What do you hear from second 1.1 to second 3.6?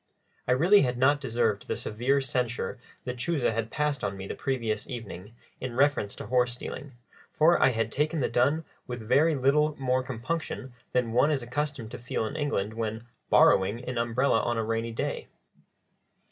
deserved the severe censure Lechuza